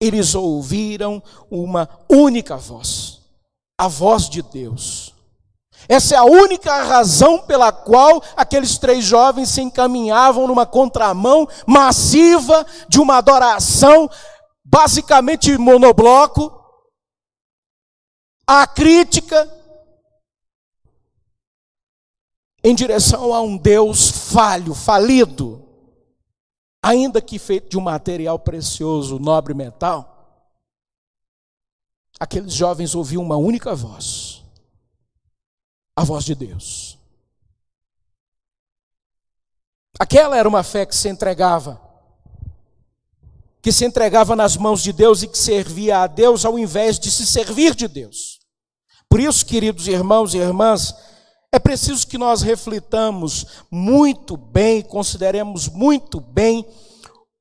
[0.00, 3.20] Eles ouviram uma única voz,
[3.78, 5.14] a voz de Deus.
[5.88, 12.66] Essa é a única razão pela qual aqueles três jovens se encaminhavam numa contramão massiva
[12.88, 14.08] de uma adoração
[14.64, 16.52] basicamente monobloco,
[18.46, 19.50] a crítica
[22.62, 25.67] em direção a um Deus falho, falido,
[26.82, 30.16] ainda que feito de um material precioso, nobre metal.
[32.18, 34.38] Aqueles jovens ouviam uma única voz
[35.98, 36.96] a voz de Deus.
[39.98, 41.80] Aquela era uma fé que se entregava,
[43.60, 47.10] que se entregava nas mãos de Deus e que servia a Deus ao invés de
[47.10, 48.38] se servir de Deus.
[49.08, 50.94] Por isso, queridos irmãos e irmãs,
[51.50, 56.66] é preciso que nós reflitamos muito bem, consideremos muito bem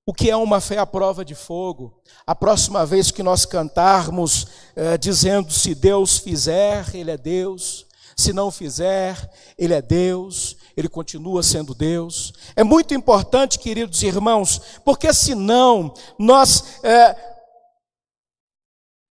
[0.06, 2.02] o que é uma fé à prova de fogo.
[2.26, 7.86] A próxima vez que nós cantarmos eh, dizendo se Deus fizer, Ele é Deus.
[8.16, 12.34] Se não fizer, Ele é Deus, Ele continua sendo Deus.
[12.56, 17.37] É muito importante, queridos irmãos, porque senão nós é,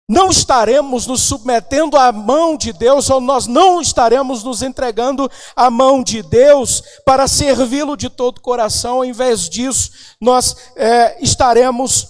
[0.09, 5.69] não estaremos nos submetendo à mão de Deus, ou nós não estaremos nos entregando à
[5.69, 12.07] mão de Deus para servi-lo de todo o coração, ao invés disso, nós é, estaremos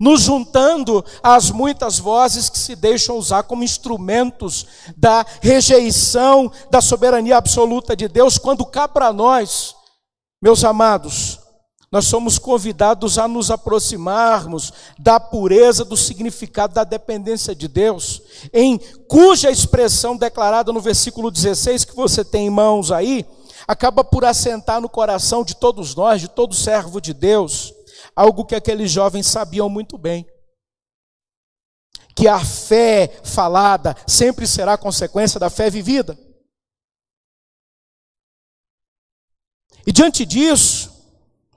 [0.00, 7.36] nos juntando às muitas vozes que se deixam usar como instrumentos da rejeição da soberania
[7.36, 9.74] absoluta de Deus, quando cá para nós,
[10.42, 11.38] meus amados,
[11.90, 18.22] nós somos convidados a nos aproximarmos da pureza do significado da dependência de Deus,
[18.52, 23.26] em cuja expressão declarada no versículo 16 que você tem em mãos aí,
[23.66, 27.72] acaba por assentar no coração de todos nós, de todo servo de Deus,
[28.14, 30.26] algo que aqueles jovens sabiam muito bem.
[32.14, 36.18] Que a fé falada sempre será consequência da fé vivida.
[39.86, 40.97] E diante disso,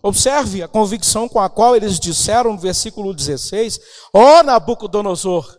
[0.02, 3.80] observe a convicção com a qual eles disseram no versículo 16:
[4.14, 5.58] Ó oh, Nabucodonosor,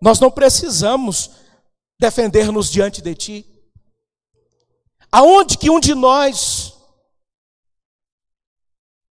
[0.00, 1.30] nós não precisamos
[1.98, 3.46] defender-nos diante de ti.
[5.10, 6.76] Aonde que um de nós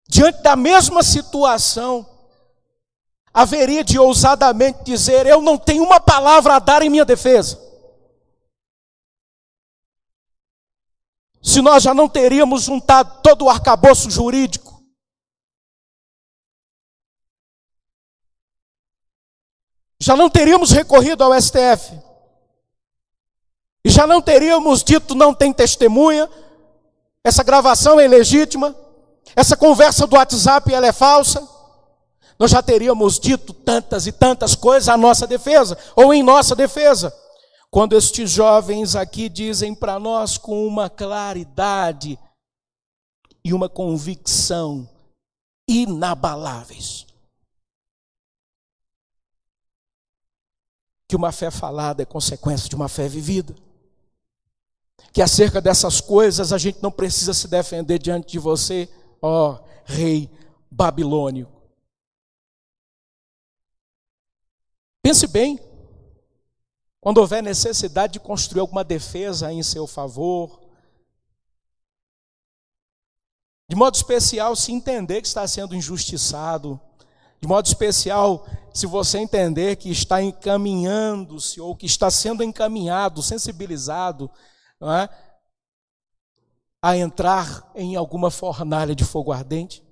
[0.08, 2.06] diante da mesma situação,
[3.34, 7.65] haveria de ousadamente dizer: Eu não tenho uma palavra a dar em minha defesa.
[11.46, 14.84] Se nós já não teríamos juntado todo o arcabouço jurídico,
[20.02, 22.02] já não teríamos recorrido ao STF,
[23.84, 26.28] e já não teríamos dito não tem testemunha,
[27.24, 28.76] essa gravação é ilegítima.
[29.36, 31.46] Essa conversa do WhatsApp ela é falsa.
[32.38, 37.12] Nós já teríamos dito tantas e tantas coisas à nossa defesa, ou em nossa defesa.
[37.76, 42.18] Quando estes jovens aqui dizem para nós com uma claridade
[43.44, 44.90] e uma convicção
[45.68, 47.06] inabaláveis
[51.06, 53.54] que uma fé falada é consequência de uma fé vivida.
[55.12, 58.88] Que acerca dessas coisas a gente não precisa se defender diante de você
[59.22, 60.32] ó rei
[60.72, 61.46] babilônio.
[65.04, 65.60] Pense bem,
[67.06, 70.60] quando houver necessidade de construir alguma defesa em seu favor,
[73.70, 76.80] De modo especial, se entender que está sendo injustiçado.
[77.40, 84.30] De modo especial, se você entender que está encaminhando-se ou que está sendo encaminhado, sensibilizado,
[84.82, 85.10] é?
[86.82, 89.84] a entrar em alguma fornalha de fogo ardente,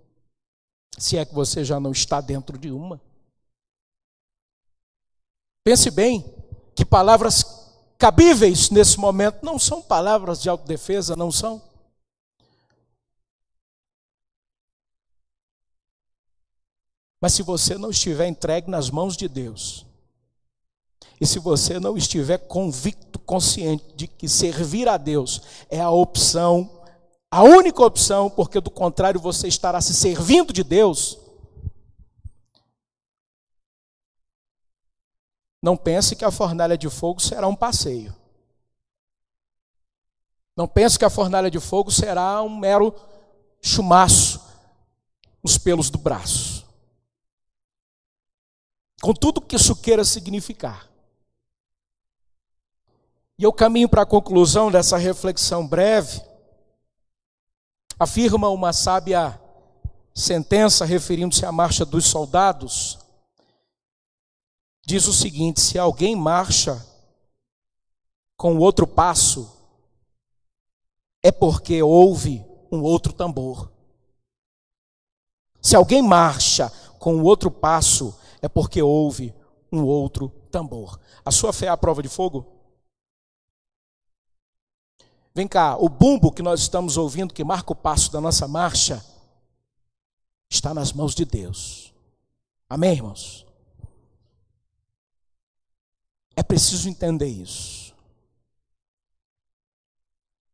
[0.97, 2.99] se é que você já não está dentro de uma.
[5.64, 6.33] Pense bem
[6.76, 7.45] que palavras
[7.97, 11.61] cabíveis nesse momento não são palavras de autodefesa, não são.
[17.21, 19.86] Mas se você não estiver entregue nas mãos de Deus,
[21.21, 26.69] e se você não estiver convicto, consciente de que servir a Deus é a opção,
[27.32, 31.17] a única opção, porque do contrário você estará se servindo de Deus,
[35.64, 38.16] não pense que a fornalha de fogo será um passeio.
[40.55, 42.93] Não pense que a fornalha de fogo será um mero
[43.59, 44.39] chumaço
[45.41, 46.64] nos pelos do braço
[49.03, 50.89] com tudo que isso queira significar.
[53.38, 56.22] E eu caminho para a conclusão dessa reflexão breve.
[57.99, 59.38] Afirma uma sábia
[60.16, 62.97] sentença referindo-se à marcha dos soldados.
[64.86, 66.86] Diz o seguinte: se alguém marcha
[68.36, 69.50] com outro passo,
[71.22, 73.72] é porque houve um outro tambor.
[75.62, 76.70] Se alguém marcha
[77.00, 79.34] com outro passo, é porque houve
[79.72, 81.00] um outro tambor.
[81.24, 82.46] A sua fé é a prova de fogo?
[85.34, 89.04] Vem cá, o bumbo que nós estamos ouvindo, que marca o passo da nossa marcha,
[90.50, 91.92] está nas mãos de Deus.
[92.70, 93.43] Amém, irmãos?
[96.36, 97.94] É preciso entender isso.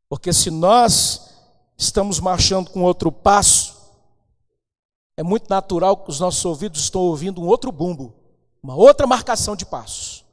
[0.10, 1.30] Porque se nós
[1.78, 3.78] estamos marchando com outro passo,
[5.16, 8.14] é muito natural que os nossos ouvidos estão ouvindo um outro bumbo,
[8.62, 10.26] uma outra marcação de passos.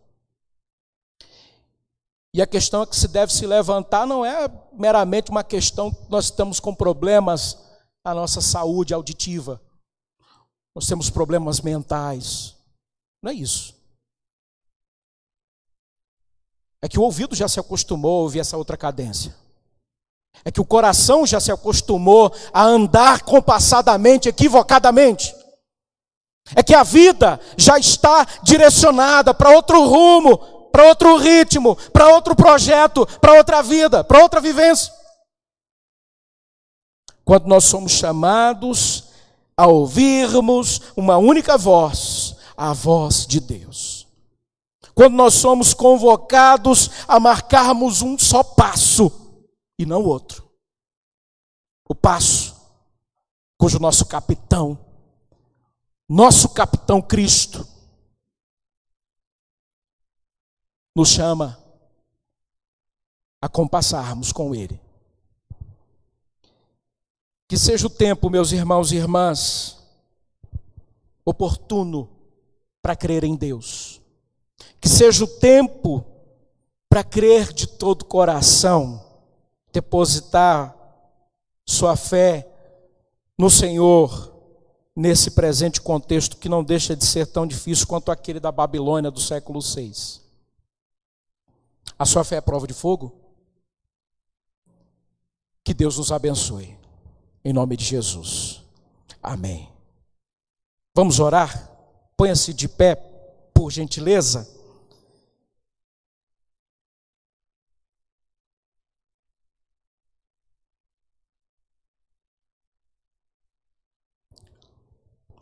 [2.32, 6.10] E a questão é que se deve se levantar não é meramente uma questão que
[6.10, 7.58] nós estamos com problemas
[8.04, 9.60] na nossa saúde auditiva.
[10.74, 12.54] Nós temos problemas mentais.
[13.22, 13.74] Não é isso.
[16.86, 19.34] É que o ouvido já se acostumou a ouvir essa outra cadência.
[20.44, 25.34] É que o coração já se acostumou a andar compassadamente, equivocadamente.
[26.54, 30.38] É que a vida já está direcionada para outro rumo,
[30.70, 34.92] para outro ritmo, para outro projeto, para outra vida, para outra vivência.
[37.24, 39.06] Quando nós somos chamados
[39.56, 43.85] a ouvirmos uma única voz, a voz de Deus.
[44.96, 49.12] Quando nós somos convocados a marcarmos um só passo,
[49.78, 50.50] e não outro.
[51.86, 52.56] O passo
[53.58, 54.78] cujo nosso capitão,
[56.08, 57.68] nosso capitão Cristo,
[60.94, 61.62] nos chama
[63.38, 64.80] a compassarmos com Ele.
[67.46, 69.78] Que seja o tempo, meus irmãos e irmãs,
[71.22, 72.08] oportuno
[72.80, 73.95] para crer em Deus.
[74.80, 76.04] Que seja o tempo
[76.88, 79.04] para crer de todo coração
[79.72, 80.74] depositar
[81.66, 82.48] sua fé
[83.38, 84.34] no Senhor
[84.94, 89.20] nesse presente contexto que não deixa de ser tão difícil quanto aquele da Babilônia do
[89.20, 89.92] século VI.
[91.98, 93.12] A sua fé é prova de fogo?
[95.62, 96.78] Que Deus nos abençoe.
[97.44, 98.62] Em nome de Jesus.
[99.22, 99.68] Amém.
[100.94, 101.70] Vamos orar?
[102.16, 102.94] Ponha-se de pé,
[103.56, 104.46] por gentileza.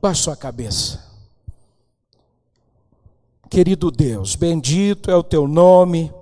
[0.01, 1.03] Baixe sua cabeça.
[3.51, 6.13] Querido Deus, bendito é o teu nome,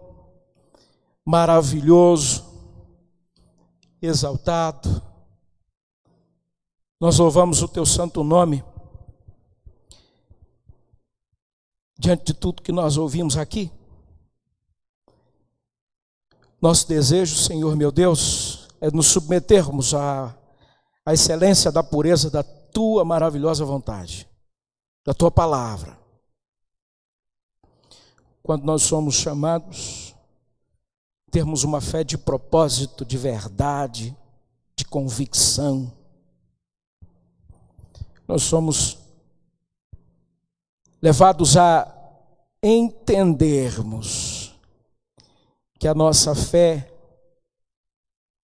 [1.25, 2.45] maravilhoso,
[4.01, 5.03] exaltado.
[6.99, 8.65] Nós louvamos o teu santo nome.
[12.03, 13.71] Diante de tudo que nós ouvimos aqui,
[16.61, 20.37] nosso desejo, Senhor meu Deus, é nos submetermos à,
[21.07, 24.29] à excelência da pureza da tua maravilhosa vontade,
[25.05, 25.97] da tua palavra.
[28.43, 30.13] Quando nós somos chamados,
[31.31, 34.17] termos uma fé de propósito, de verdade,
[34.75, 35.93] de convicção.
[38.27, 38.99] Nós somos
[41.01, 41.92] levados a
[42.63, 44.55] entendermos
[45.79, 46.93] que a nossa fé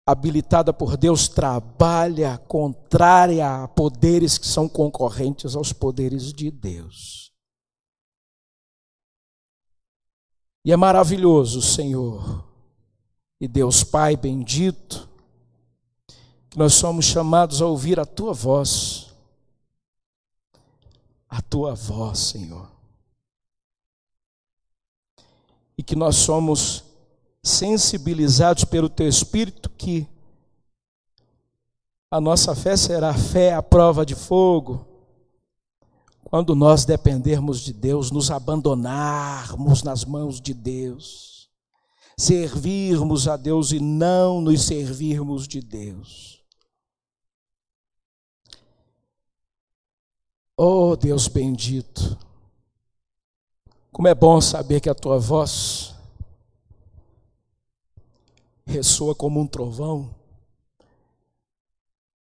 [0.06, 7.32] habilitada por Deus, trabalha contrária a poderes que são concorrentes aos poderes de Deus.
[10.64, 12.44] E é maravilhoso, Senhor,
[13.40, 15.08] e Deus Pai bendito,
[16.48, 19.12] que nós somos chamados a ouvir a tua voz,
[21.28, 22.75] a tua voz, Senhor.
[25.78, 26.84] E que nós somos
[27.42, 30.08] sensibilizados pelo teu Espírito que
[32.10, 34.86] a nossa fé será fé à prova de fogo,
[36.24, 41.48] quando nós dependermos de Deus, nos abandonarmos nas mãos de Deus,
[42.18, 46.44] servirmos a Deus e não nos servirmos de Deus.
[50.56, 52.18] Oh Deus bendito,
[53.96, 55.94] como é bom saber que a tua voz
[58.66, 60.14] ressoa como um trovão,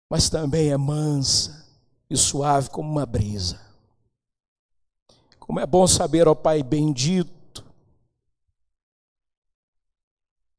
[0.08, 1.68] mas também é mansa
[2.08, 3.60] e suave como uma brisa.
[5.40, 7.64] Como é bom saber, ó Pai bendito,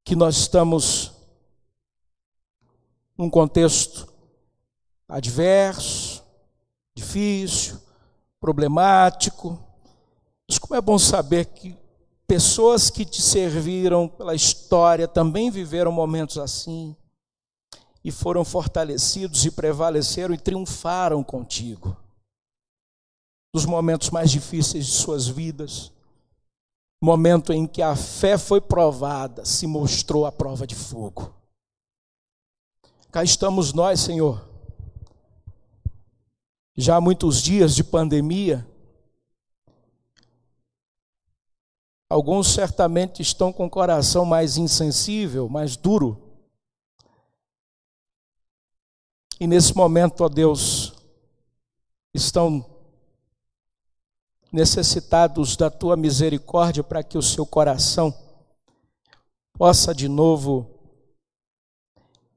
[0.03, 1.13] que nós estamos
[3.17, 4.13] num contexto
[5.07, 6.21] adverso,
[6.93, 7.79] difícil,
[8.37, 9.64] problemático.
[10.65, 11.77] Como é bom saber que
[12.27, 16.95] Pessoas que te serviram pela história também viveram momentos assim
[18.03, 21.95] e foram fortalecidos e prevaleceram e triunfaram contigo.
[23.53, 25.91] Nos momentos mais difíceis de suas vidas,
[27.01, 31.33] momento em que a fé foi provada, se mostrou a prova de fogo.
[33.11, 34.43] Cá estamos nós, Senhor.
[36.75, 38.67] Já há muitos dias de pandemia,
[42.15, 46.17] Alguns certamente estão com o coração mais insensível, mais duro.
[49.37, 50.93] E nesse momento, ó Deus,
[52.13, 52.65] estão
[54.49, 58.17] necessitados da tua misericórdia para que o seu coração
[59.51, 60.69] possa de novo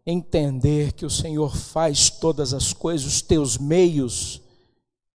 [0.05, 4.43] entender que o Senhor faz todas as coisas, os teus meios,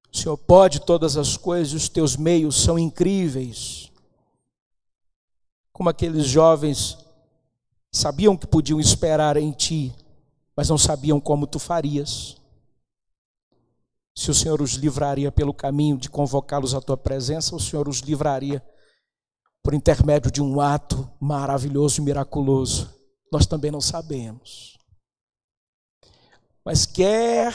[0.10, 3.92] o Senhor pode todas as coisas, os teus meios são incríveis
[5.74, 6.98] como aqueles jovens
[7.92, 9.94] sabiam que podiam esperar em ti,
[10.56, 12.38] mas não sabiam como tu farias.
[14.16, 18.00] Se o Senhor os livraria pelo caminho de convocá-los à tua presença, o Senhor os
[18.00, 18.64] livraria
[19.64, 22.94] por intermédio de um ato maravilhoso e miraculoso.
[23.32, 24.78] Nós também não sabemos.
[26.64, 27.52] Mas quer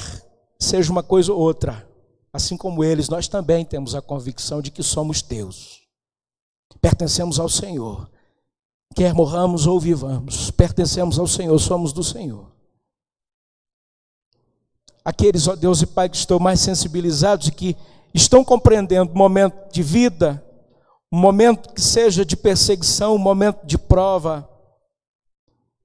[0.58, 1.88] seja uma coisa ou outra,
[2.32, 5.87] assim como eles, nós também temos a convicção de que somos teus
[6.80, 8.08] pertencemos ao Senhor.
[8.94, 12.50] Quer morramos ou vivamos, pertencemos ao Senhor, somos do Senhor.
[15.04, 17.76] Aqueles, ó Deus e Pai, que estão mais sensibilizados e que
[18.12, 20.44] estão compreendendo o momento de vida,
[21.10, 24.48] um momento que seja de perseguição, um momento de prova,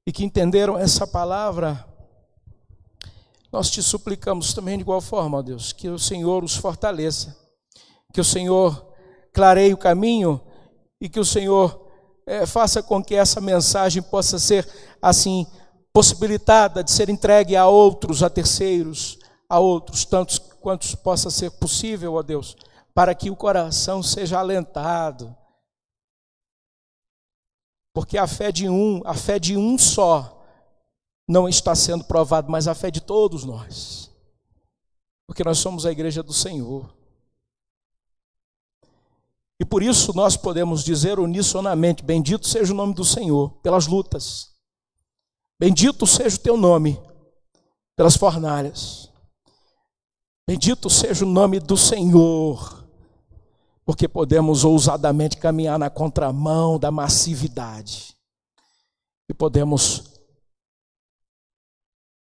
[0.06, 1.86] e que entenderam essa palavra,
[3.52, 7.38] nós te suplicamos também de igual forma, ó Deus, que o Senhor os fortaleça,
[8.12, 8.94] que o Senhor
[9.32, 10.42] clareie o caminho
[11.04, 11.86] e que o Senhor
[12.26, 14.66] é, faça com que essa mensagem possa ser
[15.02, 15.46] assim
[15.92, 22.14] possibilitada de ser entregue a outros, a terceiros, a outros, tantos quantos possa ser possível,
[22.14, 22.56] ó Deus,
[22.94, 25.36] para que o coração seja alentado.
[27.94, 30.42] Porque a fé de um, a fé de um só,
[31.28, 34.10] não está sendo provada, mas a fé de todos nós.
[35.28, 37.03] Porque nós somos a igreja do Senhor.
[39.64, 44.52] E por isso nós podemos dizer unissonamente: Bendito seja o nome do Senhor pelas lutas,
[45.58, 47.02] bendito seja o teu nome
[47.96, 49.10] pelas fornalhas,
[50.46, 52.86] bendito seja o nome do Senhor,
[53.86, 58.18] porque podemos ousadamente caminhar na contramão da massividade
[59.30, 60.04] e podemos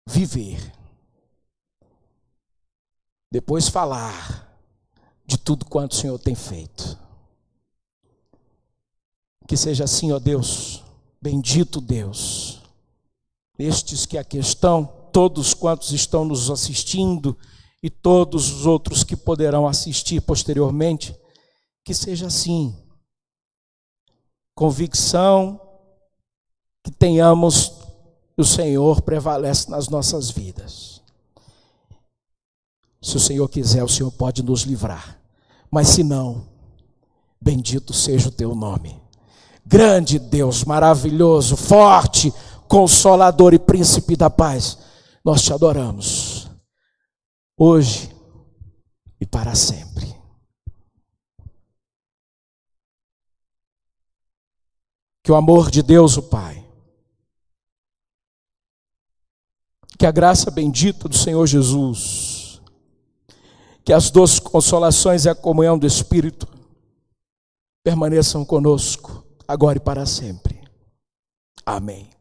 [0.09, 0.73] viver,
[3.31, 4.59] depois falar
[5.25, 7.07] de tudo quanto o Senhor tem feito.
[9.49, 10.85] Que seja assim, ó Deus,
[11.21, 12.61] bendito Deus.
[13.59, 17.37] Estes que aqui estão, todos quantos estão nos assistindo
[17.83, 21.17] e todos os outros que poderão assistir posteriormente,
[21.83, 22.77] que seja assim.
[24.55, 25.59] Convicção
[26.85, 27.73] que tenhamos
[28.37, 31.03] o Senhor prevalece nas nossas vidas.
[33.01, 35.19] Se o Senhor quiser, o Senhor pode nos livrar.
[35.71, 36.47] Mas se não,
[37.41, 38.98] bendito seja o teu nome.
[39.69, 42.33] Grande Deus, maravilhoso, forte,
[42.67, 44.79] Consolador e Príncipe da paz,
[45.23, 46.51] nós te adoramos,
[47.55, 48.11] hoje
[49.21, 50.17] e para sempre.
[55.23, 56.67] Que o amor de Deus, o Pai,
[59.99, 62.63] que a graça bendita do Senhor Jesus,
[63.85, 66.49] que as doces consolações e a comunhão do Espírito
[67.85, 70.61] permaneçam conosco, agora e para sempre.
[71.65, 72.18] Amém.